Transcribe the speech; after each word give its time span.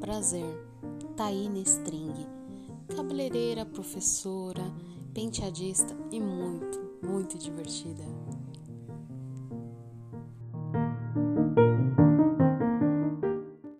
prazer, 0.00 0.58
Taine 1.14 1.62
String, 1.62 2.26
cabeleireira, 2.96 3.66
professora, 3.66 4.64
penteadista 5.12 5.94
e 6.10 6.18
muito, 6.18 6.80
muito 7.02 7.36
divertida. 7.36 8.02